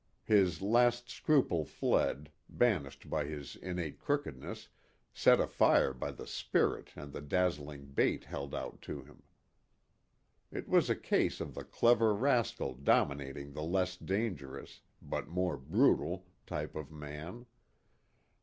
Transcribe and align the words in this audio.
His 0.25 0.63
last 0.63 1.11
scruple 1.11 1.63
fled, 1.63 2.31
banished 2.49 3.07
by 3.07 3.25
his 3.25 3.55
innate 3.55 3.99
crookedness, 3.99 4.67
set 5.13 5.39
afire 5.39 5.93
by 5.93 6.09
the 6.09 6.25
spirit 6.25 6.89
and 6.95 7.13
the 7.13 7.21
dazzling 7.21 7.85
bait 7.85 8.23
held 8.23 8.55
out 8.55 8.81
to 8.81 9.03
him. 9.03 9.21
It 10.51 10.67
was 10.67 10.89
a 10.89 10.95
case 10.95 11.39
of 11.39 11.53
the 11.53 11.63
clever 11.63 12.15
rascal 12.15 12.73
dominating 12.73 13.53
the 13.53 13.61
less 13.61 13.95
dangerous, 13.95 14.81
but 15.03 15.27
more 15.27 15.55
brutal, 15.57 16.25
type 16.47 16.75
of 16.75 16.91
man. 16.91 17.45